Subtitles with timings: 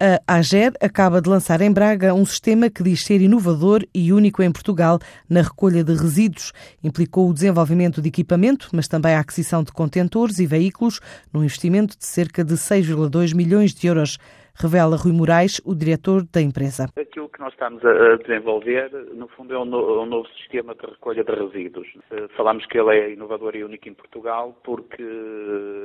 [0.00, 4.42] A AGER acaba de lançar em Braga um sistema que diz ser inovador e único
[4.42, 6.52] em Portugal na recolha de resíduos.
[6.84, 11.00] Implicou o desenvolvimento de equipamento, mas também a aquisição de contentores e veículos,
[11.32, 14.18] num investimento de cerca de 6,2 milhões de euros
[14.60, 16.86] revela Rui Moraes, o diretor da empresa.
[16.96, 21.32] Aquilo que nós estamos a desenvolver, no fundo, é um, novo sistema de recolha de
[21.32, 21.86] resíduos.
[22.10, 25.04] Eh, falamos que ele é inovador e único em Portugal porque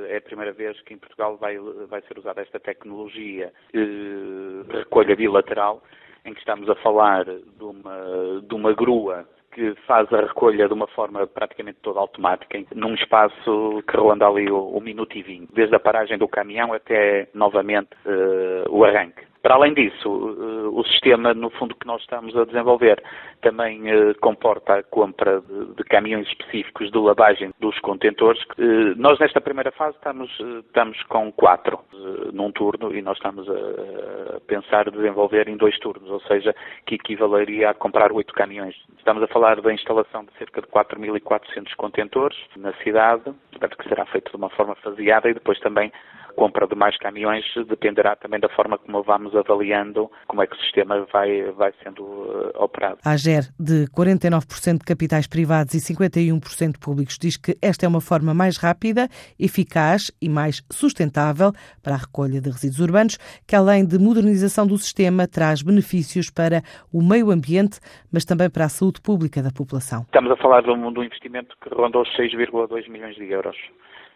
[0.08, 5.14] é a primeira vez que em Portugal vai, vai ser usada esta tecnologia de recolha
[5.16, 5.82] bilateral,
[6.24, 10.74] em que estamos a falar de uma, de uma grua que faz a recolha de
[10.74, 15.74] uma forma praticamente toda automática, num espaço que ronda ali o minuto e vinte, desde
[15.76, 19.22] a paragem do caminhão até novamente uh, o arranque.
[19.44, 23.02] Para além disso, o sistema, no fundo, que nós estamos a desenvolver
[23.42, 25.42] também eh, comporta a compra
[25.76, 28.42] de, caminhões específicos de lavagem dos contentores.
[28.58, 31.78] Eh, nós, nesta primeira fase, estamos, eh, estamos com quatro
[32.32, 36.56] num turno e nós estamos a pensar desenvolver em dois turnos, ou seja,
[36.86, 38.74] que equivaleria a comprar oito caminhões.
[38.96, 44.06] Estamos a falar da instalação de cerca de 4.400 contentores na cidade, portanto, que será
[44.06, 45.92] feito de uma forma faseada e depois também
[46.34, 50.60] compra de mais caminhões dependerá também da forma como vamos avaliando como é que o
[50.60, 52.98] sistema vai, vai sendo uh, operado.
[53.04, 58.00] A AGER, de 49% de capitais privados e 51% públicos, diz que esta é uma
[58.00, 63.86] forma mais rápida, eficaz e mais sustentável para a recolha de resíduos urbanos, que além
[63.86, 66.62] de modernização do sistema, traz benefícios para
[66.92, 67.80] o meio ambiente,
[68.12, 70.02] mas também para a saúde pública da população.
[70.02, 73.56] Estamos a falar de um, de um investimento que rondou os 6,2 milhões de euros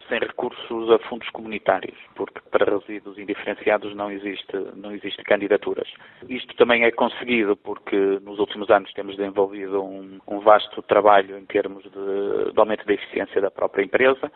[0.09, 5.89] sem recursos a fundos comunitários, porque para resíduos indiferenciados não existe, não existe candidaturas.
[6.29, 11.45] Isto também é conseguido porque nos últimos anos temos desenvolvido um, um vasto trabalho em
[11.45, 14.31] termos de, de aumento da eficiência da própria empresa.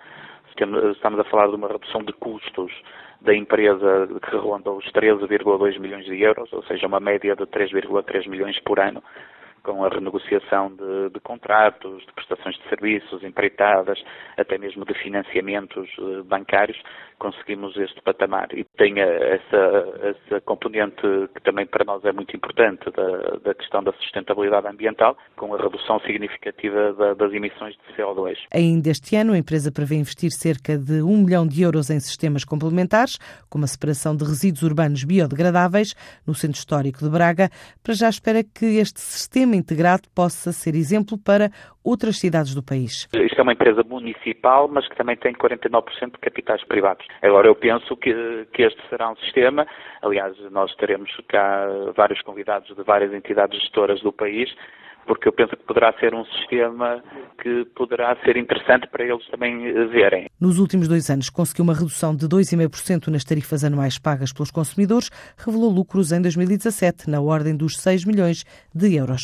[0.93, 2.73] Estamos a falar de uma redução de custos
[3.23, 8.29] da empresa que ronda os 13,2 milhões de euros, ou seja, uma média de 3,3
[8.29, 9.03] milhões por ano
[9.63, 14.03] com a renegociação de, de, contratos, de prestações de serviços, empreitadas,
[14.37, 16.81] até mesmo de financiamentos uh, bancários,
[17.19, 18.49] conseguimos este patamar.
[18.53, 21.03] E tem essa, essa componente
[21.35, 25.59] que também para nós é muito importante da, da questão da sustentabilidade ambiental, com a
[25.59, 28.37] redução significativa da, das emissões de CO2.
[28.53, 32.45] Ainda este ano, a empresa prevê investir cerca de 1 milhão de euros em sistemas
[32.45, 33.19] complementares,
[33.49, 35.95] como a separação de resíduos urbanos biodegradáveis
[36.27, 37.51] no Centro Histórico de Braga.
[37.85, 41.51] Para já espera que este sistema sistema integrado possa ser exemplo para
[41.85, 43.09] outras cidades do país.
[43.13, 47.07] Isto é uma empresa municipal, mas que também tem 49% de capitais privados.
[47.21, 49.67] Agora, eu penso que, que este será um sistema,
[50.01, 54.49] aliás, nós teremos cá vários convidados de várias entidades gestoras do país,
[55.07, 57.03] porque eu penso que poderá ser um sistema
[57.41, 60.29] que poderá ser interessante para eles também verem.
[60.41, 65.11] Nos últimos dois anos conseguiu uma redução de 2,5% nas tarifas anuais pagas pelos consumidores,
[65.37, 69.23] revelou lucros em 2017 na ordem dos 6 milhões de euros.